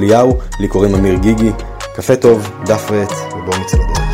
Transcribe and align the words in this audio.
אליהו, 0.00 0.38
לי 0.60 0.68
קוראים 0.68 0.94
אמיר 0.94 1.14
גיגי. 1.22 1.50
קפה 1.96 2.16
טוב, 2.16 2.38
דף 2.66 2.90
ועט, 2.90 3.10
ובואו 3.32 3.60
נצא 3.60 3.76
לדרך. 3.76 4.10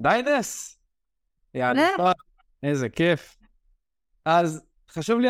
די 0.00 0.22
נס! 0.26 0.78
יאללה, 1.54 2.12
איזה 2.62 2.88
כיף. 2.88 3.36
אז 4.24 4.62
חשוב 4.90 5.20
לי 5.20 5.28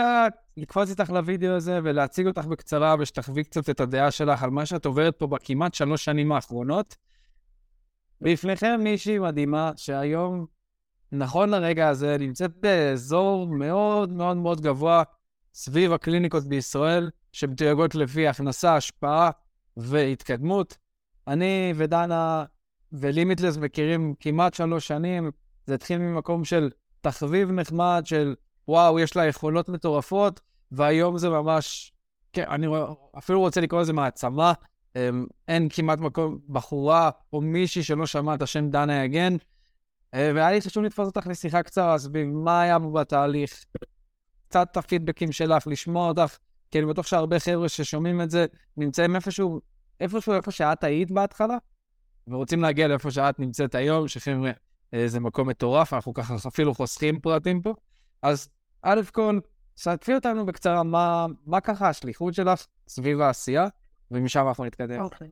לקפוץ 0.56 0.91
איתך 0.91 1.11
לוידאו 1.11 1.52
הזה 1.52 1.78
ולהציג 1.84 2.27
אותך 2.27 2.45
בקצרה 2.45 2.97
ושתחווי 2.98 3.45
קצת 3.45 3.70
את 3.70 3.80
הדעה 3.80 4.11
שלך 4.11 4.42
על 4.42 4.50
מה 4.50 4.66
שאת 4.66 4.86
עוברת 4.86 5.19
פה 5.19 5.27
בכמעט 5.27 5.75
שלוש 5.75 6.05
שנים 6.05 6.33
האחרונות. 6.33 6.97
בפניכם 8.20 8.80
מישהי 8.83 9.19
מדהימה 9.19 9.70
שהיום, 9.77 10.47
נכון 11.12 11.50
לרגע 11.50 11.88
הזה, 11.88 12.16
נמצאת 12.20 12.50
באזור 12.60 13.46
מאוד 13.46 14.12
מאוד 14.12 14.36
מאוד 14.36 14.60
גבוה 14.60 15.02
סביב 15.55 15.92
הקליניקות 15.92 16.44
בישראל, 16.44 17.11
שמתויגות 17.33 17.94
לפי 17.94 18.28
הכנסה, 18.28 18.77
השפעה 18.77 19.30
והתקדמות. 19.77 20.77
אני 21.28 21.72
ודנה 21.77 22.44
ולימיטלס 22.92 23.56
מכירים 23.56 24.14
כמעט 24.20 24.55
שלוש 24.55 24.86
שנים, 24.86 25.30
זה 25.66 25.74
התחיל 25.74 25.98
ממקום 25.98 26.44
של 26.44 26.70
תחביב 27.00 27.50
נחמד, 27.50 28.02
של 28.05 28.34
וואו, 28.68 29.00
יש 29.00 29.16
לה 29.16 29.27
יכולות 29.27 29.68
מטורפות, 29.68 30.41
והיום 30.72 31.18
זה 31.18 31.28
ממש, 31.28 31.92
כן, 32.33 32.44
אני 32.48 32.66
אפילו 33.18 33.41
רוצה 33.41 33.61
לקרוא 33.61 33.80
לזה 33.80 33.92
מעצמה. 33.92 34.52
אמ, 34.96 35.27
אין 35.48 35.68
כמעט 35.68 35.98
מקום, 35.98 36.39
בחורה 36.48 37.11
או 37.33 37.41
מישהי 37.41 37.83
שלא 37.83 38.06
שמע 38.06 38.34
את 38.34 38.42
השם 38.42 38.70
דנה 38.70 39.05
יגן. 39.05 39.36
אה, 40.15 40.31
והיה 40.34 40.51
לי 40.51 40.61
חשוב 40.61 40.84
לתפוס 40.84 41.07
אותך 41.07 41.27
לשיחה 41.27 41.62
קצרה 41.62 41.98
סביב 41.98 42.27
מה 42.27 42.61
היה 42.61 42.79
בתהליך, 42.79 43.65
קצת 44.48 44.77
הפידבקים 44.77 45.33
שלך, 45.33 45.67
לשמוע 45.67 46.09
אותך, 46.09 46.37
כי 46.70 46.79
אני 46.79 46.87
בטוח 46.87 47.07
שהרבה 47.07 47.41
חבר'ה 47.41 47.69
ששומעים 47.69 48.20
את 48.20 48.31
זה 48.31 48.47
נמצאים 48.77 49.17
איפשהו, 49.17 49.61
איפשהו 50.01 50.33
איפה 50.35 50.51
שאת 50.51 50.85
היית 50.85 51.11
בהתחלה, 51.11 51.57
ורוצים 52.29 52.62
להגיע 52.62 52.89
לאיפה 52.89 53.11
שאת 53.11 53.39
נמצאת 53.39 53.75
היום, 53.75 54.09
שחבר'ה, 54.09 54.51
אה, 54.95 55.09
זה 55.09 55.20
מקום 55.20 55.48
מטורף, 55.48 55.92
אנחנו 55.92 56.15
ככה 56.15 56.35
אפילו 56.48 56.75
חוסכים 56.75 57.20
פרטים 57.20 57.62
פה. 57.62 57.75
אז 58.23 58.48
א' 58.83 59.01
כל, 59.12 59.39
סעפי 59.77 60.15
אותנו 60.15 60.47
בקצרה, 60.47 60.83
מה, 60.83 61.27
מה 61.47 61.61
ככה 61.61 61.89
השליחות 61.89 62.35
שלך 62.35 62.67
סביב 62.89 63.20
העשייה, 63.20 63.67
ומשם 64.11 64.48
אנחנו 64.48 64.65
נתקדם. 64.65 65.01
אוקיי. 65.01 65.29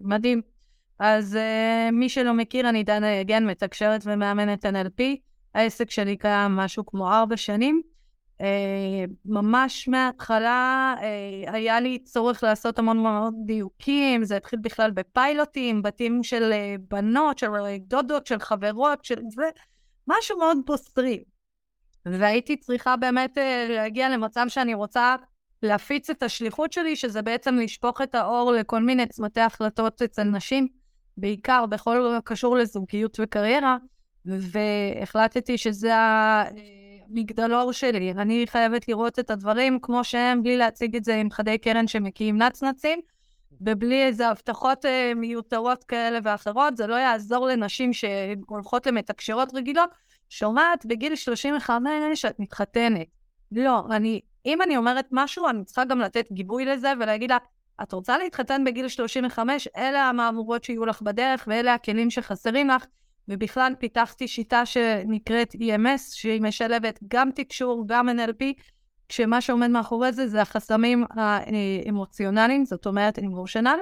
מדהים. 0.00 0.57
אז 0.98 1.36
uh, 1.36 1.92
מי 1.92 2.08
שלא 2.08 2.34
מכיר, 2.34 2.68
אני 2.68 2.84
דנה 2.84 3.10
יגן, 3.10 3.46
מתקשרת 3.46 4.00
ומאמנת 4.04 4.66
NLP. 4.66 5.02
העסק 5.54 5.90
שלי 5.90 6.16
קיים 6.16 6.56
משהו 6.56 6.86
כמו 6.86 7.12
ארבע 7.12 7.36
שנים. 7.36 7.82
Uh, 8.38 8.40
ממש 9.24 9.88
מההתחלה 9.88 10.94
uh, 10.98 11.02
היה 11.52 11.80
לי 11.80 11.98
צורך 11.98 12.42
לעשות 12.42 12.78
המון 12.78 13.02
מאוד 13.02 13.34
דיוקים, 13.46 14.24
זה 14.24 14.36
התחיל 14.36 14.58
בכלל 14.62 14.90
בפיילוטים, 14.90 15.82
בתים 15.82 16.22
של 16.22 16.52
uh, 16.52 16.80
בנות, 16.90 17.38
של 17.38 17.48
דודות, 17.78 18.26
של 18.26 18.38
חברות, 18.38 19.04
של 19.04 19.20
זה, 19.28 19.48
משהו 20.08 20.38
מאוד 20.38 20.58
בוסרי. 20.66 21.24
והייתי 22.06 22.56
צריכה 22.56 22.96
באמת 22.96 23.38
uh, 23.38 23.72
להגיע 23.72 24.08
למצב 24.08 24.44
שאני 24.48 24.74
רוצה 24.74 25.16
להפיץ 25.62 26.10
את 26.10 26.22
השליחות 26.22 26.72
שלי, 26.72 26.96
שזה 26.96 27.22
בעצם 27.22 27.54
לשפוך 27.54 28.00
את 28.00 28.14
האור 28.14 28.52
לכל 28.52 28.82
מיני 28.82 29.06
צמתי 29.06 29.40
החלטות 29.40 30.02
אצל 30.02 30.24
נשים, 30.24 30.68
בעיקר 31.18 31.66
בכל 31.66 32.14
הקשור 32.18 32.56
לזוגיות 32.56 33.20
וקריירה, 33.20 33.76
והחלטתי 34.26 35.58
שזה 35.58 35.92
המגדלור 35.94 37.72
שלי. 37.72 38.10
אני 38.10 38.44
חייבת 38.48 38.88
לראות 38.88 39.18
את 39.18 39.30
הדברים 39.30 39.78
כמו 39.82 40.04
שהם, 40.04 40.42
בלי 40.42 40.56
להציג 40.56 40.96
את 40.96 41.04
זה 41.04 41.16
עם 41.16 41.30
חדי 41.30 41.58
קרן 41.58 41.86
שמקיאים 41.86 42.42
נצנצים, 42.42 43.00
ובלי 43.60 44.06
איזה 44.06 44.28
הבטחות 44.28 44.84
uh, 44.84 44.88
מיותרות 45.16 45.84
כאלה 45.84 46.18
ואחרות. 46.22 46.76
זה 46.76 46.86
לא 46.86 46.94
יעזור 46.94 47.46
לנשים 47.46 47.92
שהולכות 47.92 48.86
למתקשרות 48.86 49.54
רגילות. 49.54 49.90
שומעת, 50.28 50.86
בגיל 50.86 51.16
35 51.16 52.24
את 52.24 52.40
מתחתנת. 52.40 53.06
לא, 53.52 53.82
אני 53.90 54.20
אם 54.46 54.62
אני 54.62 54.76
אומרת 54.76 55.06
משהו, 55.10 55.48
אני 55.48 55.64
צריכה 55.64 55.84
גם 55.84 56.00
לתת 56.00 56.32
גיבוי 56.32 56.64
לזה 56.64 56.92
ולהגיד 57.00 57.30
לה, 57.30 57.38
את 57.82 57.92
רוצה 57.92 58.18
להתחתן 58.18 58.64
בגיל 58.64 58.88
35, 58.88 59.68
אלה 59.76 60.08
המהמורות 60.08 60.64
שיהיו 60.64 60.86
לך 60.86 61.02
בדרך 61.02 61.44
ואלה 61.50 61.74
הכלים 61.74 62.10
שחסרים 62.10 62.68
לך. 62.68 62.84
ובכלל 63.28 63.72
פיתחתי 63.78 64.28
שיטה 64.28 64.66
שנקראת 64.66 65.54
EMS, 65.54 66.14
שהיא 66.14 66.42
משלבת 66.42 66.98
גם 67.08 67.30
תקשור, 67.34 67.84
גם 67.86 68.08
NLP, 68.08 68.44
כשמה 69.08 69.40
שעומד 69.40 69.68
מאחורי 69.68 70.12
זה 70.12 70.28
זה 70.28 70.42
החסמים 70.42 71.04
האמוציונליים, 71.10 72.64
זאת 72.64 72.86
אומרת 72.86 73.18
אמושיונל, 73.18 73.78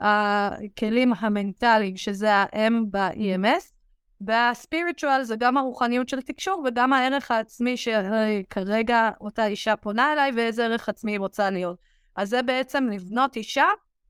הכלים 0.00 1.12
המנטליים, 1.18 1.96
שזה 1.96 2.34
ה-M 2.34 2.72
ב-EMS, 2.90 3.72
והספיריטואל 4.20 5.22
זה 5.22 5.36
גם 5.36 5.56
הרוחניות 5.56 6.08
של 6.08 6.22
תקשור 6.22 6.64
וגם 6.66 6.92
הערך 6.92 7.30
העצמי 7.30 7.76
שכרגע 7.76 9.10
אותה 9.20 9.46
אישה 9.46 9.76
פונה 9.76 10.12
אליי 10.12 10.32
ואיזה 10.36 10.64
ערך 10.64 10.88
עצמי 10.88 11.12
היא 11.12 11.18
רוצה 11.18 11.50
להיות. 11.50 11.93
אז 12.16 12.28
זה 12.30 12.42
בעצם 12.42 12.88
לבנות 12.92 13.36
אישה 13.36 13.66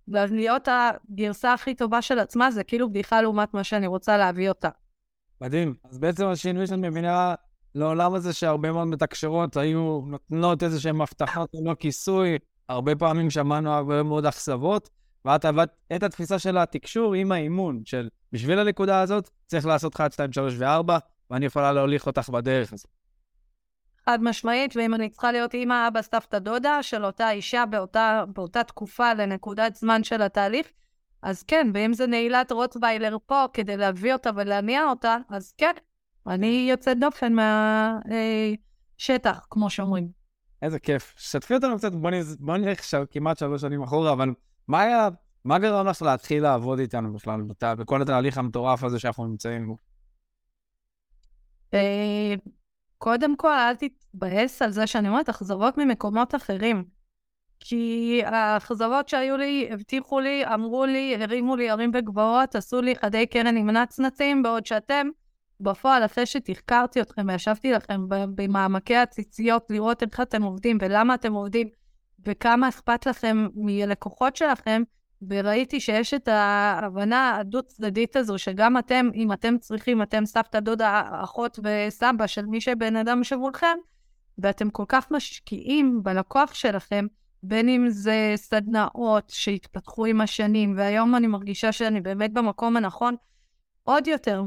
ולהיות 0.08 0.68
הגרסה 0.68 1.52
הכי 1.52 1.74
טובה 1.74 2.02
של 2.02 2.18
עצמה, 2.18 2.50
זה 2.50 2.64
כאילו 2.64 2.90
בדיחה 2.90 3.22
לעומת 3.22 3.54
מה 3.54 3.64
שאני 3.64 3.86
רוצה 3.86 4.16
להביא 4.16 4.48
אותה. 4.48 4.68
מדהים. 5.40 5.74
אז 5.90 5.98
בעצם 5.98 6.26
השינוי 6.26 6.66
שאת 6.66 6.78
מבינה 6.78 7.34
לעולם 7.74 8.14
הזה 8.14 8.32
שהרבה 8.32 8.72
מאוד 8.72 8.88
מתקשרות 8.88 9.56
היו 9.56 10.00
נותנות 10.06 10.62
איזה 10.62 10.80
שהן 10.80 11.00
הבטחות 11.00 11.50
ללא 11.54 11.74
כיסוי, 11.74 12.38
הרבה 12.68 12.96
פעמים 12.96 13.30
שמענו 13.30 13.72
הרבה 13.72 14.02
מאוד 14.02 14.26
אכזבות, 14.26 14.90
ואת 15.24 15.44
עבדת 15.44 15.70
את 15.96 16.02
התפיסה 16.02 16.38
של 16.38 16.58
התקשור 16.58 17.14
עם 17.14 17.32
האימון, 17.32 17.82
של 17.84 18.08
בשביל 18.32 18.58
הנקודה 18.58 19.00
הזאת 19.00 19.30
צריך 19.46 19.66
לעשות 19.66 19.94
1, 19.96 20.12
2, 20.12 20.32
3 20.32 20.54
ו-4, 20.58 20.92
ואני 21.30 21.46
יכולה 21.46 21.72
להוליך 21.72 22.06
אותך 22.06 22.28
בדרך 22.28 22.72
הזאת. 22.72 22.88
חד 24.06 24.22
משמעית, 24.22 24.76
ואם 24.76 24.94
אני 24.94 25.10
צריכה 25.10 25.32
להיות 25.32 25.54
אימא, 25.54 25.88
אבא, 25.88 26.02
סבתא, 26.02 26.38
דודה 26.38 26.82
של 26.82 27.04
אותה 27.04 27.30
אישה 27.30 27.66
באותה, 27.66 28.24
באותה 28.34 28.64
תקופה 28.64 29.14
לנקודת 29.14 29.74
זמן 29.74 30.04
של 30.04 30.22
התהליך, 30.22 30.66
אז 31.22 31.42
כן, 31.42 31.70
ואם 31.74 31.94
זה 31.94 32.06
נעילת 32.06 32.52
רוטוויילר 32.52 33.16
פה 33.26 33.44
כדי 33.52 33.76
להביא 33.76 34.12
אותה 34.12 34.30
ולהניע 34.36 34.84
אותה, 34.84 35.16
אז 35.30 35.52
כן, 35.58 35.72
אני 36.26 36.66
יוצאת 36.70 36.98
דופן 36.98 37.32
מהשטח, 37.32 39.36
אה, 39.36 39.40
כמו 39.50 39.70
שאומרים. 39.70 40.08
איזה 40.62 40.78
כיף. 40.78 41.14
שתפי 41.18 41.54
אותנו 41.54 41.76
קצת, 41.76 41.92
בוא 42.40 42.56
נלך 42.56 42.80
כמעט 43.10 43.38
שלוש 43.38 43.60
שנים 43.60 43.82
אחורה, 43.82 44.12
אבל 44.12 44.34
מה 44.68 44.80
היה, 44.80 45.08
מה 45.44 45.58
גרם 45.58 45.86
לך 45.86 46.02
להתחיל 46.02 46.42
לעבוד 46.42 46.78
איתנו 46.78 47.12
בכלל, 47.12 47.40
בכל 47.60 48.02
התהליך 48.02 48.38
המטורף 48.38 48.84
הזה 48.84 48.98
שאנחנו 48.98 49.26
נמצאים 49.26 49.66
בו? 49.66 49.78
אה, 51.74 52.34
קודם 53.04 53.36
כל, 53.36 53.52
אל 53.52 53.74
תתבאס 53.74 54.62
על 54.62 54.70
זה 54.70 54.86
שאני 54.86 55.08
אומרת 55.08 55.28
אכזבות 55.28 55.78
ממקומות 55.78 56.34
אחרים. 56.34 56.84
כי 57.60 58.20
האכזבות 58.24 59.08
שהיו 59.08 59.36
לי, 59.36 59.68
הבטיחו 59.70 60.20
לי, 60.20 60.44
אמרו 60.54 60.84
לי, 60.86 61.16
הרימו 61.20 61.56
לי 61.56 61.70
ערים 61.70 61.90
וגבעות, 61.94 62.54
עשו 62.54 62.82
לי 62.82 62.96
חדי 62.96 63.26
קרן 63.26 63.56
עם 63.56 63.70
נצנצים, 63.70 64.42
בעוד 64.42 64.66
שאתם, 64.66 65.08
בפועל, 65.60 66.04
אחרי 66.04 66.26
שתחקרתי 66.26 67.00
אתכם 67.00 67.26
וישבתי 67.28 67.72
לכם 67.72 68.00
במעמקי 68.08 68.96
הציציות, 68.96 69.70
לראות 69.70 70.02
איך 70.02 70.20
אתם 70.20 70.42
עובדים 70.42 70.78
ולמה 70.80 71.14
אתם 71.14 71.32
עובדים, 71.32 71.68
וכמה 72.26 72.68
אכפת 72.68 73.06
לכם 73.06 73.46
מלקוחות 73.54 74.36
שלכם, 74.36 74.82
וראיתי 75.30 75.80
שיש 75.80 76.14
את 76.14 76.28
ההבנה 76.28 77.36
הדו-צדדית 77.36 78.16
הזו, 78.16 78.38
שגם 78.38 78.78
אתם, 78.78 79.08
אם 79.14 79.32
אתם 79.32 79.58
צריכים, 79.58 80.02
אתם 80.02 80.26
סבתא, 80.26 80.60
דודה, 80.60 81.02
אחות 81.12 81.58
וסבא 81.64 82.26
של 82.26 82.46
מי 82.46 82.60
שבן 82.60 82.96
אדם 82.96 83.24
שמולכם, 83.24 83.76
ואתם 84.38 84.70
כל 84.70 84.84
כך 84.88 85.10
משקיעים 85.10 86.02
בלקוח 86.02 86.54
שלכם, 86.54 87.06
בין 87.42 87.68
אם 87.68 87.88
זה 87.88 88.32
סדנאות 88.36 89.30
שהתפתחו 89.30 90.06
עם 90.06 90.20
השנים, 90.20 90.74
והיום 90.76 91.14
אני 91.14 91.26
מרגישה 91.26 91.72
שאני 91.72 92.00
באמת 92.00 92.32
במקום 92.32 92.76
הנכון, 92.76 93.16
עוד 93.84 94.06
יותר, 94.06 94.42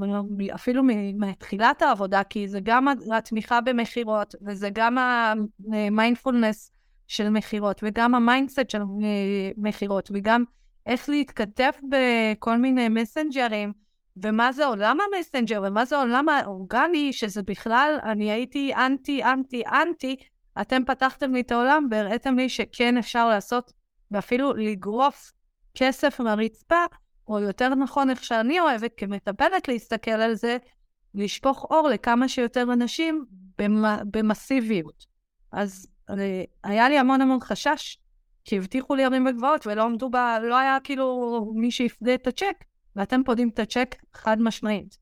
אפילו 0.55 0.83
מתחילת 1.13 1.81
העבודה, 1.81 2.23
כי 2.23 2.47
זה 2.47 2.59
גם 2.63 2.87
התמיכה 3.13 3.61
במכירות, 3.61 4.35
וזה 4.47 4.69
גם 4.73 4.97
המיינדפולנס 4.97 6.71
של 7.07 7.29
מכירות, 7.29 7.81
וגם 7.83 8.15
ה 8.15 8.22
mindset 8.22 8.69
של 8.69 8.81
מכירות, 9.57 10.09
וגם 10.13 10.43
איך 10.87 11.09
להתכתב 11.09 11.71
בכל 11.89 12.57
מיני 12.57 12.89
מסנג'רים, 12.89 13.73
ומה 14.23 14.51
זה 14.51 14.65
עולם 14.65 14.97
המסנג'ר, 15.01 15.61
ומה 15.67 15.85
זה 15.85 15.97
עולם 15.97 16.29
האורגני, 16.29 17.13
שזה 17.13 17.43
בכלל, 17.43 17.99
אני 18.03 18.31
הייתי 18.31 18.73
אנטי, 18.75 19.23
אנטי, 19.23 19.63
אנטי, 19.65 20.15
אתם 20.61 20.85
פתחתם 20.85 21.33
לי 21.33 21.41
את 21.41 21.51
העולם 21.51 21.87
והראיתם 21.91 22.35
לי 22.37 22.49
שכן 22.49 22.97
אפשר 22.97 23.29
לעשות, 23.29 23.73
ואפילו 24.11 24.53
לגרוף 24.53 25.31
כסף 25.75 26.19
מהרצפה, 26.19 26.85
או 27.27 27.39
יותר 27.39 27.69
נכון, 27.69 28.09
איך 28.09 28.23
שאני 28.23 28.59
אוהבת 28.59 28.91
כמטפלת 28.97 29.67
להסתכל 29.67 30.11
על 30.11 30.35
זה, 30.35 30.57
לשפוך 31.15 31.65
אור 31.69 31.87
לכמה 31.87 32.27
שיותר 32.27 32.63
אנשים 32.73 33.25
במסיביות. 34.11 35.05
אז 35.51 35.87
אה, 36.09 36.43
היה 36.63 36.89
לי 36.89 36.99
המון 36.99 37.21
המון 37.21 37.39
חשש, 37.41 37.97
כי 38.47 38.57
הבטיחו 38.57 38.95
לי 38.95 39.03
ערים 39.03 39.25
וגבעות 39.25 39.67
ולא 39.67 39.83
עמדו 39.83 40.09
ב... 40.09 40.15
לא 40.41 40.57
היה 40.57 40.77
כאילו 40.83 41.45
מי 41.55 41.71
שיפדה 41.71 42.13
את 42.13 42.27
הצ'ק, 42.27 42.63
ואתם 42.95 43.21
פודים 43.25 43.49
את 43.49 43.59
הצ'ק 43.59 43.95
חד 44.13 44.41
משמעית. 44.41 44.97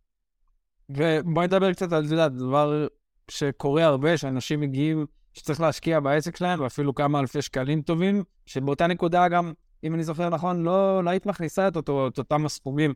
ובואי 0.90 1.48
נדבר 1.48 1.74
קצת 1.74 1.92
על 1.92 2.06
זה, 2.06 2.28
דבר 2.30 2.88
שקורה 3.32 3.84
הרבה, 3.84 4.18
שאנשים 4.18 4.60
מגיעים, 4.60 5.06
שצריך 5.34 5.62
להשקיע 5.62 6.00
בעסק 6.00 6.36
שלהם, 6.36 6.60
ואפילו 6.60 6.96
כמה 6.96 7.20
אלפי 7.20 7.42
שקלים 7.42 7.82
טובים, 7.82 8.24
שבאותה 8.46 8.88
נקודה 8.88 9.28
גם 9.28 9.54
אם 9.84 9.96
אני 9.96 10.04
זוכר 10.04 10.30
נכון, 10.30 10.64
לא, 10.64 11.04
לא 11.04 11.10
היית 11.10 11.26
מכניסה 11.26 11.68
את, 11.68 11.76
אותו, 11.76 12.08
את 12.08 12.18
אותם 12.18 12.46
הסכומים. 12.46 12.94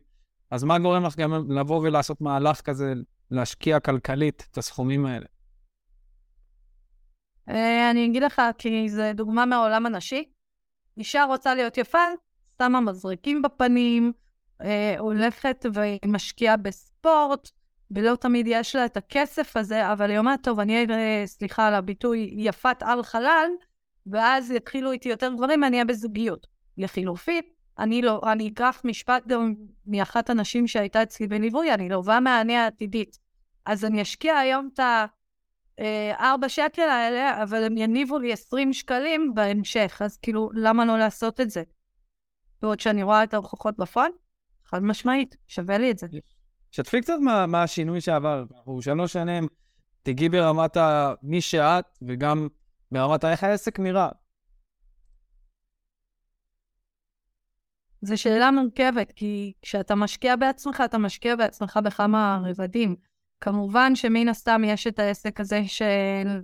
אז 0.50 0.64
מה 0.64 0.78
גורם 0.78 1.04
לך 1.04 1.16
גם 1.16 1.52
לבוא 1.52 1.80
ולעשות 1.80 2.20
מהלך 2.20 2.60
כזה, 2.60 2.92
להשקיע 3.30 3.80
כלכלית 3.80 4.48
את 4.50 4.58
הסכומים 4.58 5.06
האלה? 5.06 5.26
אה, 7.48 7.90
אני 7.90 8.06
אגיד 8.06 8.22
לך, 8.22 8.42
כי 8.58 8.88
זו 8.88 9.02
דוגמה 9.14 9.46
מהעולם 9.46 9.86
הנשי. 9.86 10.24
אישה 11.00 11.24
רוצה 11.24 11.54
להיות 11.54 11.78
יפה, 11.78 12.04
שמה 12.58 12.80
מזריקים 12.80 13.42
בפנים, 13.42 14.12
אה, 14.62 14.94
הולכת 14.98 15.66
ומשקיעה 15.74 16.56
בספורט, 16.56 17.50
ולא 17.90 18.16
תמיד 18.16 18.46
יש 18.48 18.76
לה 18.76 18.84
את 18.84 18.96
הכסף 18.96 19.56
הזה, 19.56 19.92
אבל 19.92 20.10
היא 20.10 20.18
אומרת, 20.18 20.42
טוב, 20.42 20.60
אני 20.60 20.86
אהיה, 20.86 21.26
סליחה 21.26 21.66
על 21.66 21.74
הביטוי, 21.74 22.30
יפת 22.36 22.82
על 22.82 23.02
חלל, 23.02 23.48
ואז 24.06 24.50
יתחילו 24.50 24.92
איתי 24.92 25.08
יותר 25.08 25.32
גברים, 25.34 25.64
אני 25.64 25.76
אהיה 25.76 25.84
בזוגיות. 25.84 26.46
לחילופין, 26.78 27.42
אני 27.78 28.02
לא, 28.02 28.20
אני 28.32 28.48
אקח 28.48 28.82
משפט 28.84 29.26
גם 29.26 29.54
מאחת 29.86 30.30
הנשים 30.30 30.66
שהייתה 30.66 31.02
אצלי 31.02 31.26
בליווי, 31.26 31.74
אני 31.74 31.88
לא 31.88 32.00
באה 32.00 32.20
מהעני 32.20 32.56
העתידית. 32.56 33.18
אז 33.66 33.84
אני 33.84 34.02
אשקיע 34.02 34.36
היום 34.36 34.68
את 34.74 34.80
הארבע 36.14 36.48
שקל 36.48 36.82
האלה, 36.82 37.42
אבל 37.42 37.64
הם 37.64 37.76
יניבו 37.76 38.18
לי 38.18 38.32
20 38.32 38.72
שקלים 38.72 39.34
בהמשך, 39.34 40.02
אז 40.04 40.16
כאילו, 40.16 40.50
למה 40.54 40.84
לא 40.84 40.98
לעשות 40.98 41.40
את 41.40 41.50
זה? 41.50 41.62
בעוד 42.62 42.80
שאני 42.80 43.02
רואה 43.02 43.24
את 43.24 43.34
ההוכחות 43.34 43.76
בפועל, 43.76 44.10
חד 44.64 44.82
משמעית, 44.82 45.36
שווה 45.48 45.78
לי 45.78 45.90
את 45.90 45.98
זה. 45.98 46.06
שתפי 46.70 47.00
קצת 47.00 47.14
מה, 47.20 47.46
מה 47.46 47.62
השינוי 47.62 48.00
שעבר. 48.00 48.44
אנחנו 48.56 48.82
שלוש 48.82 49.12
שנים, 49.12 49.46
תגיעי 50.02 50.28
ברמת 50.28 50.76
ה... 50.76 51.14
מי 51.22 51.40
שאת, 51.40 51.84
וגם 52.02 52.48
ברמת 52.92 53.24
איך 53.24 53.44
העסק 53.44 53.80
נראה. 53.80 54.08
זו 58.02 58.18
שאלה 58.18 58.50
מורכבת, 58.50 59.12
כי 59.12 59.52
כשאתה 59.62 59.94
משקיע 59.94 60.36
בעצמך, 60.36 60.82
אתה 60.84 60.98
משקיע 60.98 61.36
בעצמך 61.36 61.78
בכמה 61.84 62.42
רבדים. 62.44 62.96
כמובן 63.40 63.94
שמן 63.94 64.28
הסתם 64.28 64.62
יש 64.64 64.86
את 64.86 64.98
העסק 64.98 65.40
הזה 65.40 65.62
של... 65.66 66.40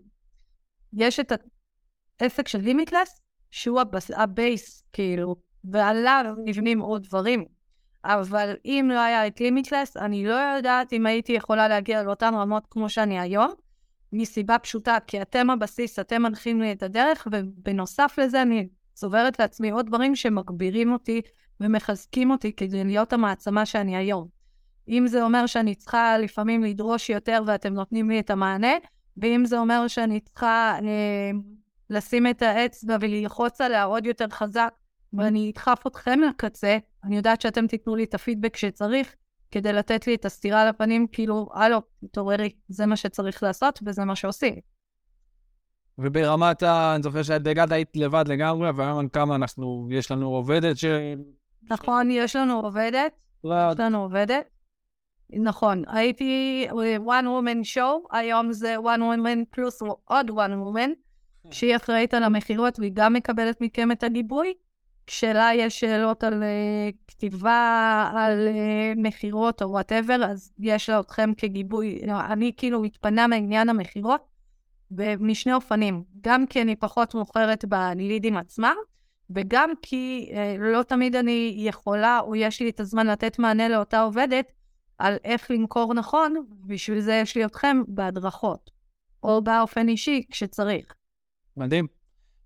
יש 0.93 1.21
את 1.21 1.33
העסק 2.21 2.49
של 2.49 2.59
Limitless, 2.59 3.21
שהוא 3.51 3.81
הבס... 3.81 4.11
ה 4.11 4.23
base, 4.23 4.85
כאילו, 4.93 5.37
ועליו 5.65 6.35
נבנים 6.45 6.81
עוד 6.81 7.03
דברים. 7.03 7.45
אבל 8.05 8.57
אם 8.65 8.91
לא 8.93 9.01
היה 9.01 9.27
את 9.27 9.41
Limitless, 9.41 9.97
אני 9.97 10.27
לא 10.27 10.35
יודעת 10.35 10.93
אם 10.93 11.07
הייתי 11.07 11.33
יכולה 11.33 11.69
להגיע 11.69 12.03
לאותן 12.03 12.35
רמות 12.35 12.67
כמו 12.71 12.89
שאני 12.89 13.21
היום, 13.21 13.53
מסיבה 14.13 14.59
פשוטה, 14.59 14.99
כי 15.07 15.23
אתם 15.23 15.51
הבסיס, 15.51 15.99
אתם 15.99 16.23
מנחים 16.23 16.61
לי 16.61 16.73
את 16.73 16.83
הדרך, 16.83 17.29
ובנוסף 17.33 18.19
לזה 18.19 18.43
אני 18.43 18.69
צוברת 18.95 19.39
לעצמי 19.39 19.71
עוד 19.71 19.87
דברים 19.87 20.17
שמגבירים 20.17 20.93
אותי 20.93 21.21
ומחזקים 21.61 22.31
אותי 22.31 22.53
כדי 22.53 22.85
להיות 22.85 23.13
המעצמה 23.13 23.67
שאני 23.67 23.97
היום. 23.97 24.36
אם 24.89 25.07
זה 25.07 25.23
אומר 25.23 25.47
שאני 25.47 25.75
צריכה 25.75 26.19
לפעמים 26.19 26.65
לדרוש 26.65 27.11
יותר 27.11 27.43
ואתם 27.47 27.75
נותנים 27.75 28.11
לי 28.11 28.21
את 28.21 28.31
המענה, 28.31 28.73
ואם 29.17 29.45
זה 29.45 29.59
אומר 29.59 29.89
שאני 29.89 30.21
צריכה 30.21 30.79
אה, 30.83 31.31
לשים 31.91 32.27
את 32.27 32.43
האצבע 32.43 32.97
וללחוץ 33.01 33.61
עליה 33.61 33.85
עוד 33.85 34.07
יותר 34.07 34.29
חזק, 34.29 34.75
ואני 35.13 35.51
אדחף 35.51 35.87
אתכם 35.87 36.21
לקצה, 36.29 36.79
אני 37.05 37.17
יודעת 37.17 37.41
שאתם 37.41 37.67
תיתנו 37.67 37.97
לי 37.97 38.05
את 38.05 38.15
הפידבק 38.15 38.57
שצריך, 38.57 39.15
כדי 39.51 39.73
לתת 39.73 40.07
לי 40.07 40.15
את 40.15 40.25
הסטירה 40.25 40.69
לפנים, 40.69 41.07
כאילו, 41.13 41.49
הלו, 41.55 41.83
תתעוררי, 42.01 42.51
זה 42.69 42.87
מה 42.87 42.97
שצריך 42.97 43.43
לעשות 43.43 43.79
וזה 43.87 44.05
מה 44.05 44.17
שעושים. 44.17 44.55
וברמת 45.99 46.63
ה... 46.63 46.95
אני 46.95 47.03
זוכר 47.03 47.23
שאת 47.23 47.47
הגעת 47.47 47.73
היית 47.73 47.97
לבד 47.97 48.25
לגמרי, 48.29 48.71
והיום 48.71 49.09
כמה 49.09 49.35
אנחנו, 49.35 49.89
יש 49.91 50.11
לנו 50.11 50.29
עובדת 50.29 50.77
ש... 50.77 50.85
נכון, 51.71 52.11
יש 52.11 52.37
לנו 52.37 52.61
עובדת. 52.61 53.13
יש 53.45 53.81
לנו 53.81 54.03
עובדת. 54.03 54.56
נכון, 55.33 55.83
הייתי 55.87 56.67
one 57.07 57.25
woman 57.25 57.75
show, 57.75 58.17
היום 58.17 58.53
זה 58.53 58.77
one 58.77 59.01
woman 59.01 59.45
פלוס 59.51 59.83
עוד 60.05 60.31
one 60.31 60.33
woman, 60.33 60.91
שהיא 61.51 61.77
אחראית 61.77 62.15
על 62.15 62.23
המכירות 62.23 62.79
והיא 62.79 62.93
גם 62.95 63.13
מקבלת 63.13 63.61
מכם 63.61 63.93
את 63.93 64.03
הגיבוי. 64.03 64.55
כשלה 65.07 65.51
יש 65.55 65.81
שאלות 65.81 66.25
על 66.25 66.43
uh, 66.43 66.97
כתיבה, 67.09 68.11
על 68.17 68.49
uh, 68.49 69.01
מכירות 69.01 69.63
או 69.63 69.71
וואטאבר, 69.71 70.25
אז 70.25 70.53
יש 70.59 70.89
לה 70.91 71.01
אתכם 71.01 71.33
כגיבוי. 71.37 72.01
אני 72.09 72.53
כאילו 72.57 72.83
מתפנה 72.83 73.27
מעניין 73.27 73.69
המכירות 73.69 74.21
משני 75.21 75.53
אופנים. 75.53 76.03
גם 76.21 76.47
כי 76.47 76.63
אני 76.63 76.77
פחות 76.77 77.15
מוכרת 77.15 77.65
בלידים 77.65 78.37
עצמם, 78.37 78.75
וגם 79.31 79.71
כי 79.83 80.31
אה, 80.33 80.57
לא 80.59 80.83
תמיד 80.83 81.17
אני 81.17 81.55
יכולה 81.59 82.21
או 82.21 82.37
יש 82.37 82.63
לי 82.63 82.69
את 82.69 82.81
הזמן 82.81 83.07
לתת 83.07 83.39
מענה 83.39 83.69
לאותה 83.69 84.01
עובדת 84.01 84.53
על 84.99 85.17
איך 85.25 85.51
למכור 85.51 85.95
נכון, 85.95 86.47
בשביל 86.67 87.01
זה 87.01 87.15
יש 87.15 87.37
לי 87.37 87.45
אתכם 87.45 87.83
בהדרכות, 87.89 88.71
או 89.23 89.43
באופן 89.43 89.89
אישי 89.89 90.23
כשצריך. 90.31 90.95
מדהים. 91.57 91.87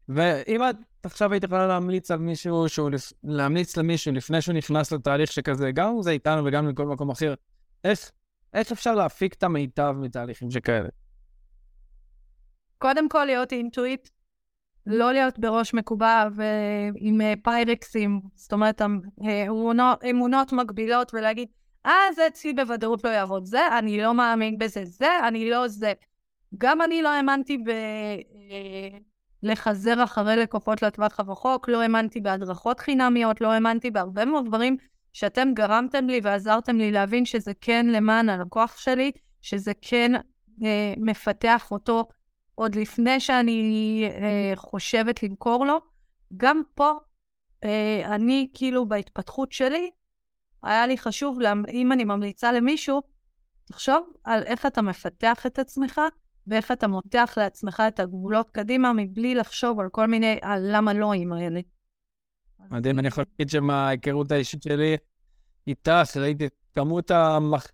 ואם 0.08 0.68
את 0.68 0.76
עכשיו 1.02 1.32
היית 1.32 1.44
יכולה 1.44 1.66
להמליץ 1.66 2.10
על 2.10 2.18
מישהו, 2.18 2.68
שהוא, 2.68 2.90
להמליץ 3.24 3.76
למישהו 3.76 4.12
לפני 4.12 4.42
שהוא 4.42 4.54
נכנס 4.54 4.92
לתהליך 4.92 5.32
שכזה, 5.32 5.70
גם 5.72 5.94
אם 5.96 6.02
זה 6.02 6.10
איתנו 6.10 6.44
וגם 6.44 6.68
מכל 6.68 6.86
מקום 6.86 7.10
אחר, 7.10 7.34
איך, 7.84 8.10
איך 8.54 8.72
אפשר 8.72 8.94
להפיק 8.94 9.34
את 9.34 9.42
המיטב 9.42 9.94
מתהליכים 10.00 10.50
שכאלה? 10.50 10.88
קודם 12.78 13.08
כל 13.08 13.24
להיות 13.24 13.52
אינטואיט, 13.52 14.08
לא 14.86 15.12
להיות 15.12 15.38
בראש 15.38 15.74
מקובע 15.74 16.28
ועם 16.34 17.20
אה, 17.20 17.34
פיירקסים, 17.42 18.20
זאת 18.34 18.52
אומרת, 18.52 18.82
אה, 18.82 19.46
אמונות, 19.48 20.04
אמונות 20.10 20.52
מגבילות 20.52 21.14
ולהגיד, 21.14 21.48
אה, 21.86 22.12
זה 22.16 22.26
אצלי 22.26 22.52
בוודאות 22.52 23.04
לא 23.04 23.08
יעבוד, 23.08 23.44
זה, 23.44 23.78
אני 23.78 24.00
לא 24.00 24.14
מאמין 24.14 24.58
בזה, 24.58 24.84
זה, 24.84 25.28
אני 25.28 25.50
לא 25.50 25.68
זה. 25.68 25.92
גם 26.58 26.82
אני 26.82 27.02
לא 27.02 27.08
האמנתי 27.08 27.58
ב... 27.58 27.68
אה, 27.68 28.98
לחזר 29.42 30.04
אחרי 30.04 30.36
לקוחות 30.36 30.82
לטווח 30.82 31.20
הרחוק, 31.20 31.68
לא 31.68 31.82
האמנתי 31.82 32.20
בהדרכות 32.20 32.80
חינמיות, 32.80 33.40
לא 33.40 33.52
האמנתי 33.52 33.90
בהרבה 33.90 34.24
מאוד 34.24 34.46
דברים 34.46 34.76
שאתם 35.12 35.48
גרמתם 35.54 36.06
לי 36.06 36.20
ועזרתם 36.22 36.78
לי 36.78 36.92
להבין 36.92 37.24
שזה 37.24 37.52
כן 37.60 37.86
למען 37.86 38.28
הלקוח 38.28 38.78
שלי, 38.78 39.12
שזה 39.42 39.72
כן 39.80 40.12
אה, 40.64 40.94
מפתח 40.96 41.68
אותו 41.70 42.08
עוד 42.54 42.74
לפני 42.74 43.20
שאני 43.20 44.02
אה, 44.10 44.52
חושבת 44.56 45.22
למכור 45.22 45.66
לו. 45.66 45.80
גם 46.36 46.62
פה, 46.74 46.92
אה, 47.64 48.02
אני 48.04 48.48
כאילו 48.54 48.88
בהתפתחות 48.88 49.52
שלי, 49.52 49.90
היה 50.62 50.86
לי 50.86 50.98
חשוב, 50.98 51.38
אם 51.68 51.92
אני 51.92 52.04
ממליצה 52.04 52.52
למישהו, 52.52 53.02
תחשוב 53.64 54.12
על 54.24 54.42
איך 54.42 54.66
אתה 54.66 54.82
מפתח 54.82 55.46
את 55.46 55.58
עצמך 55.58 56.00
ואיך 56.46 56.72
אתה 56.72 56.88
מותח 56.88 57.34
לעצמך 57.36 57.82
את 57.88 58.00
הגבולות 58.00 58.50
קדימה 58.50 58.92
מבלי 58.92 59.34
לחשוב 59.34 59.80
על 59.80 59.88
כל 59.88 60.06
מיני, 60.06 60.38
על 60.42 60.76
למה 60.76 60.92
לא 60.92 61.12
עם 61.12 61.32
הילד. 61.32 61.62
מדהים, 62.70 62.98
אני 62.98 63.08
יכול 63.08 63.24
להגיד 63.32 63.50
שמההיכרות 63.50 64.32
האישית 64.32 64.62
שלי 64.62 64.96
איתך, 65.66 66.16
ראיתי 66.16 66.48
כמות 66.74 67.10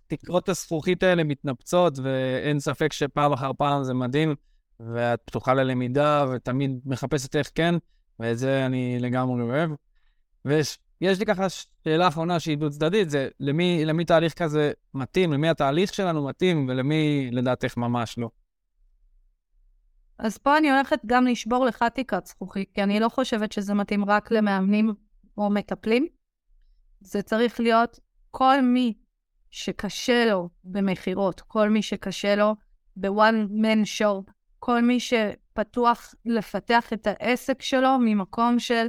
תקרות 0.07 0.49
הזכוכית 0.49 1.03
האלה 1.03 1.23
מתנפצות, 1.23 1.99
ואין 2.03 2.59
ספק 2.59 2.93
שפעם 2.93 3.33
אחר 3.33 3.51
פעם 3.57 3.83
זה 3.83 3.93
מדהים. 3.93 4.35
ואת 4.79 5.21
פתוחה 5.25 5.53
ללמידה, 5.53 6.25
ותמיד 6.31 6.79
מחפשת 6.85 7.35
איך 7.35 7.51
כן, 7.55 7.75
ואת 8.19 8.37
זה 8.37 8.65
אני 8.65 8.97
לגמרי 8.99 9.41
אוהב. 9.41 9.71
ויש 10.45 10.79
יש 11.01 11.19
לי 11.19 11.25
ככה 11.25 11.49
שאלה 11.49 12.07
אחרונה 12.07 12.39
שהיא 12.39 12.57
דו 12.57 12.69
צדדית, 12.69 13.09
זה 13.09 13.29
למי, 13.39 13.85
למי 13.85 14.05
תהליך 14.05 14.33
כזה 14.33 14.71
מתאים, 14.93 15.33
למי 15.33 15.49
התהליך 15.49 15.93
שלנו 15.93 16.25
מתאים, 16.25 16.67
ולמי 16.69 17.29
לדעתך 17.31 17.77
ממש 17.77 18.17
לא. 18.17 18.29
אז 20.19 20.37
פה 20.37 20.57
אני 20.57 20.71
הולכת 20.71 20.99
גם 21.05 21.27
לשבור 21.27 21.65
לך 21.65 21.85
תקרת 21.93 22.27
זכוכית, 22.27 22.71
כי 22.73 22.83
אני 22.83 22.99
לא 22.99 23.09
חושבת 23.09 23.51
שזה 23.51 23.73
מתאים 23.73 24.05
רק 24.05 24.31
למאמנים 24.31 24.93
או 25.37 25.49
מטפלים. 25.49 26.07
זה 27.01 27.21
צריך 27.21 27.59
להיות 27.59 27.99
כל 28.31 28.61
מי 28.61 28.93
שקשה 29.51 30.25
לו 30.25 30.49
במכירות, 30.63 31.41
כל 31.41 31.69
מי 31.69 31.81
שקשה 31.81 32.35
לו 32.35 32.55
ב-one 32.95 33.49
man 33.49 33.99
show, 33.99 34.31
כל 34.59 34.81
מי 34.81 34.99
שפתוח 34.99 36.15
לפתח 36.25 36.93
את 36.93 37.07
העסק 37.07 37.61
שלו 37.61 37.97
ממקום 37.99 38.59
של, 38.59 38.87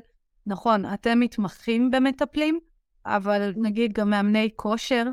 נכון, 0.48 0.84
אתם 0.94 1.20
מתמחים 1.20 1.90
במטפלים, 1.90 2.58
אבל 3.06 3.52
נגיד 3.56 3.92
גם 3.92 4.10
מאמני 4.10 4.50
כושר 4.56 5.04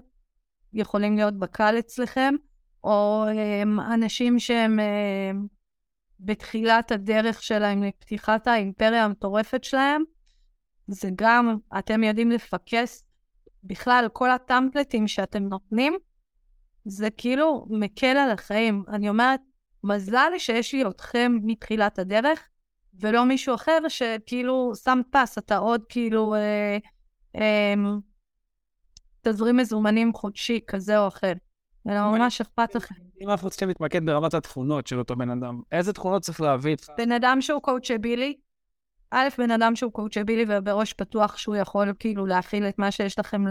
יכולים 0.74 1.16
להיות 1.16 1.40
בקל 1.40 1.76
אצלכם, 1.80 2.34
או 2.84 3.26
הם, 3.62 3.80
אנשים 3.80 4.40
שהם 4.40 4.72
הם, 4.72 4.80
אה, 4.80 5.32
בתחילת 6.20 6.92
הדרך 6.92 7.44
שלהם 7.44 7.84
לפתיחת 7.84 8.48
האימפריה 8.48 9.06
המטורפת 9.06 9.64
שלהם, 9.64 10.04
זה 10.88 11.10
גם, 11.16 11.58
אתם 11.80 12.04
יודעים 12.04 12.32
לפקס 12.32 13.04
בכלל, 13.64 14.08
כל 14.14 14.32
הטמפלטים 14.32 15.08
שאתם 15.08 15.44
נותנים, 15.44 15.98
זה 16.86 17.10
כאילו 17.10 17.66
מקל 17.70 18.18
על 18.18 18.32
החיים. 18.32 18.84
אני 18.88 19.10
אומרת, 19.10 19.40
מזל 19.84 20.32
שיש 20.38 20.74
לי 20.74 20.86
אתכם 20.86 21.38
מתחילת 21.44 22.00
הדרך, 22.00 22.50
ולא 23.00 23.26
מישהו 23.26 23.56
אחר 23.56 23.78
שכאילו 23.88 24.72
שם 24.84 25.02
פס, 25.12 25.38
אתה 25.38 25.58
עוד 25.58 25.82
כאילו 25.90 26.36
אה, 26.36 26.78
אה, 27.36 27.74
תזרים 29.22 29.58
מזומנים 29.58 30.14
חודשי 30.14 30.60
כזה 30.68 31.00
או 31.00 31.08
אחר. 31.08 31.34
אלא 31.90 32.12
ממש 32.12 32.42
אכפת 32.42 32.76
לכם. 32.76 32.96
אם 33.22 33.30
אנחנו 33.30 33.50
צריכים 33.50 33.68
להתמקד 33.68 34.06
ברמת 34.06 34.34
התכונות 34.34 34.88
של 34.88 35.00
אותו 35.00 35.16
בן 35.16 35.30
אדם, 35.30 35.62
איזה 35.72 35.94
תכונות 35.94 36.22
צריך 36.22 36.42
להביא? 36.42 36.76
בן 36.98 37.12
אדם 37.12 37.42
שהוא 37.42 37.62
קואוצ'בילי, 37.62 38.38
א', 39.12 39.28
בן 39.38 39.52
אדם 39.52 39.76
שהוא 39.76 39.92
קואוצ'בילי 39.92 40.46
ובראש 40.48 40.94
פתוח 40.94 41.38
שהוא 41.38 41.56
יכול 41.56 41.94
כאילו 42.00 42.26
להכיל 42.26 42.66
את 42.66 42.80
מה 42.80 42.92
שיש 42.92 43.20
לכם 43.20 43.44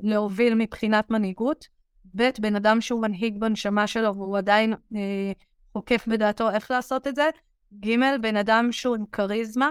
להוביל 0.00 0.54
מבחינת 0.54 1.10
מנהיגות. 1.10 1.68
ב', 2.16 2.28
בן 2.40 2.56
אדם 2.56 2.80
שהוא 2.80 3.02
מנהיג 3.02 3.40
בנשמה 3.40 3.86
שלו 3.86 4.16
והוא 4.16 4.38
עדיין 4.38 4.72
אה, 4.96 5.32
חוקף 5.72 6.04
בדעתו 6.08 6.50
איך 6.50 6.70
לעשות 6.70 7.06
את 7.06 7.16
זה. 7.16 7.30
ג', 7.80 7.96
בן 8.22 8.36
אדם 8.36 8.72
שהוא 8.72 8.96
עם 8.96 9.04
כריזמה, 9.12 9.70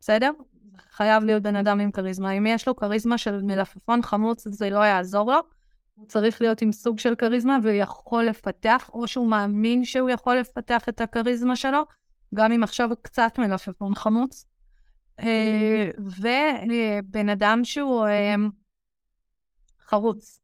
בסדר? 0.00 0.30
חייב 0.90 1.24
להיות 1.24 1.42
בן 1.42 1.56
אדם 1.56 1.80
עם 1.80 1.90
כריזמה. 1.90 2.30
אם 2.32 2.46
יש 2.46 2.68
לו 2.68 2.76
כריזמה 2.76 3.18
של 3.18 3.42
מלפפון 3.42 4.02
חמוץ, 4.02 4.48
זה 4.48 4.70
לא 4.70 4.78
יעזור 4.78 5.32
לו. 5.32 5.38
הוא 5.94 6.06
צריך 6.06 6.40
להיות 6.40 6.62
עם 6.62 6.72
סוג 6.72 6.98
של 6.98 7.14
כריזמה 7.14 7.58
והוא 7.62 7.74
יכול 7.74 8.24
לפתח, 8.24 8.90
או 8.92 9.06
שהוא 9.06 9.28
מאמין 9.28 9.84
שהוא 9.84 10.10
יכול 10.10 10.36
לפתח 10.36 10.88
את 10.88 11.00
הכריזמה 11.00 11.56
שלו, 11.56 11.82
גם 12.34 12.52
אם 12.52 12.62
עכשיו 12.62 12.88
קצת 13.02 13.38
מלפפון 13.38 13.94
חמוץ. 13.94 14.44
אה, 15.20 15.90
ובן 15.98 17.28
אדם 17.28 17.60
שהוא 17.64 18.06
אה, 18.06 18.34
חרוץ, 19.88 20.40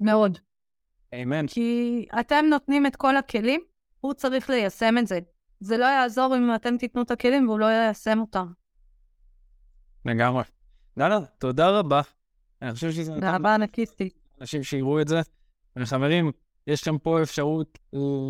מאוד. 0.00 0.38
אמן. 1.14 1.46
כי 1.46 2.06
אתם 2.20 2.44
נותנים 2.50 2.86
את 2.86 2.96
כל 2.96 3.16
הכלים, 3.16 3.60
הוא 4.00 4.14
צריך 4.14 4.50
ליישם 4.50 4.98
את 4.98 5.06
זה. 5.06 5.18
זה 5.60 5.76
לא 5.76 5.84
יעזור 5.84 6.36
אם 6.36 6.54
אתם 6.54 6.76
תיתנו 6.76 7.02
את 7.02 7.10
הכלים 7.10 7.48
והוא 7.48 7.58
לא 7.58 7.66
יישם 7.66 8.18
אותם. 8.20 8.46
לגמרי. 10.04 10.42
דנה, 10.98 11.18
תודה 11.38 11.70
רבה. 11.70 12.00
אני 12.62 12.72
חושב 12.72 12.90
שזה... 12.90 13.14
תודה 13.14 13.36
רבה, 13.36 13.54
ענקיסטי. 13.54 14.10
אנשים 14.40 14.62
שיראו 14.62 15.00
את 15.00 15.08
זה. 15.08 15.20
וחברים, 15.76 16.32
יש 16.66 16.82
לכם 16.82 16.98
פה 16.98 17.22
אפשרות 17.22 17.78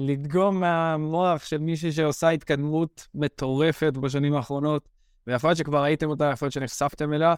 לדגום 0.07 0.61
מהמוח 0.61 1.45
של 1.45 1.59
מישהי 1.59 1.93
שעושה 1.93 2.29
התקדמות 2.29 3.09
מטורפת 3.15 3.93
בשנים 4.01 4.35
האחרונות, 4.35 4.89
ויכול 5.27 5.51
להיות 5.51 5.59
שכבר 5.59 5.83
ראיתם 5.83 6.09
אותה, 6.11 6.31
יכול 6.33 6.47
להיות 6.47 6.53
שנחשפתם 6.53 7.13
אליה, 7.13 7.35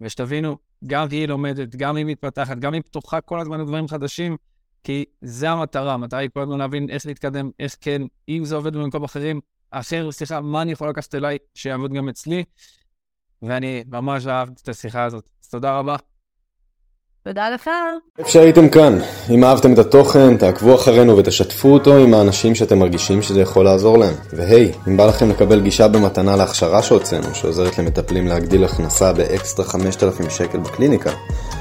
ושתבינו, 0.00 0.56
גם 0.86 1.06
היא 1.10 1.28
לומדת, 1.28 1.76
גם 1.76 1.96
היא 1.96 2.04
מתפתחת, 2.04 2.58
גם 2.58 2.74
היא 2.74 2.82
פתוחה 2.82 3.20
כל 3.20 3.40
הזמן 3.40 3.60
לדברים 3.60 3.88
חדשים, 3.88 4.36
כי 4.84 5.04
זה 5.22 5.50
המטרה, 5.50 5.94
המטרה 5.94 6.20
היא 6.20 6.30
כל 6.34 6.40
הזמן 6.40 6.58
להבין 6.58 6.90
איך 6.90 7.06
להתקדם, 7.06 7.50
איך 7.60 7.76
כן, 7.80 8.02
אם 8.28 8.44
זה 8.44 8.56
עובד 8.56 8.76
במקום 8.76 9.04
אחרים, 9.04 9.40
אחר, 9.70 10.12
סליחה, 10.12 10.40
מה 10.40 10.62
אני 10.62 10.72
יכול 10.72 10.88
לקחת 10.88 11.14
אליי 11.14 11.38
שיעבוד 11.54 11.92
גם 11.92 12.08
אצלי, 12.08 12.44
ואני 13.42 13.84
ממש 13.86 14.26
אהבתי 14.26 14.62
את 14.62 14.68
השיחה 14.68 15.04
הזאת. 15.04 15.30
אז 15.42 15.48
תודה 15.48 15.78
רבה. 15.78 15.96
תודה 17.24 17.50
לך. 17.50 17.70
איפה 18.18 18.30
שהייתם 18.30 18.68
כאן. 18.68 18.98
אם 19.30 19.44
אהבתם 19.44 19.72
את 19.72 19.78
התוכן, 19.78 20.36
תעקבו 20.36 20.74
אחרינו 20.74 21.16
ותשתפו 21.16 21.68
אותו 21.68 21.96
עם 21.96 22.14
האנשים 22.14 22.54
שאתם 22.54 22.78
מרגישים 22.78 23.22
שזה 23.22 23.40
יכול 23.40 23.64
לעזור 23.64 23.98
להם. 23.98 24.14
והי, 24.32 24.72
אם 24.88 24.96
בא 24.96 25.06
לכם 25.06 25.30
לקבל 25.30 25.60
גישה 25.60 25.88
במתנה 25.88 26.36
להכשרה 26.36 26.82
שהוצאנו, 26.82 27.34
שעוזרת 27.34 27.78
למטפלים 27.78 28.26
להגדיל 28.26 28.64
הכנסה 28.64 29.12
באקסטרה 29.12 29.66
5,000 29.66 30.30
שקל 30.30 30.58
בקליניקה, 30.58 31.10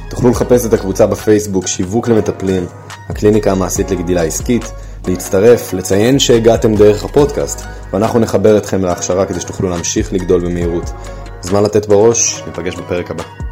תוכלו 0.10 0.30
לחפש 0.30 0.66
את 0.66 0.74
הקבוצה 0.74 1.08
בפייסבוק 1.08 1.68
שיווק 1.68 2.08
למטפלים, 2.08 2.64
הקליניקה 3.10 3.52
המעשית 3.52 3.92
לגדילה 3.92 4.22
עסקית, 4.24 4.72
להצטרף, 5.08 5.74
לציין 5.74 6.20
שהגעתם 6.20 6.76
דרך 6.76 7.04
הפודקאסט, 7.04 7.66
ואנחנו 7.94 8.20
נחבר 8.20 8.58
אתכם 8.58 8.84
להכשרה 8.84 9.26
כדי 9.26 9.40
שתוכלו 9.40 9.70
להמשיך 9.70 10.14
לגדול 10.14 10.42
במהירות. 10.42 10.90
זמן 11.42 11.64
לתת 11.64 11.86
בראש, 11.86 12.44
ניפגש 12.48 12.76
בפרק 12.76 13.12
הבא. 13.12 13.47